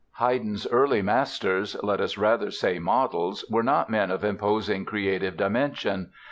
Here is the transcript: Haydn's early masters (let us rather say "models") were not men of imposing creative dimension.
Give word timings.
Haydn's 0.13 0.65
early 0.71 1.03
masters 1.03 1.77
(let 1.83 2.01
us 2.01 2.17
rather 2.17 2.49
say 2.49 2.79
"models") 2.79 3.45
were 3.51 3.61
not 3.61 3.87
men 3.91 4.09
of 4.09 4.23
imposing 4.23 4.83
creative 4.83 5.37
dimension. 5.37 6.09